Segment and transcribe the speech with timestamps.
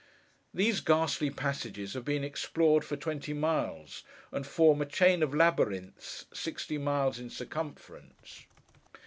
[0.51, 6.25] These ghastly passages have been explored for twenty miles; and form a chain of labyrinths,
[6.33, 8.47] sixty miles in circumference.